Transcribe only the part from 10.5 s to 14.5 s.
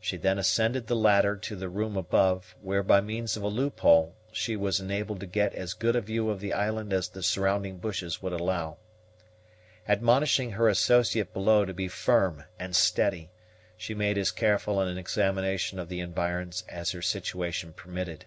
her associate below to be firm and steady, she made as